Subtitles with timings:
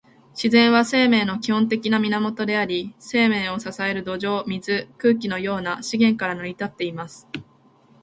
[0.33, 7.27] 自然は、生命の基本的な源であり、生命を支える土壌、水、空気のような資源から成り立っています。